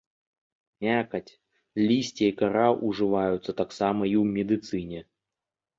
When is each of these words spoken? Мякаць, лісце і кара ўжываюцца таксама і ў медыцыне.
Мякаць, 0.85 1.35
лісце 1.87 2.23
і 2.31 2.33
кара 2.41 2.67
ўжываюцца 2.87 3.51
таксама 3.61 4.01
і 4.15 4.19
ў 4.21 4.23
медыцыне. 4.41 4.99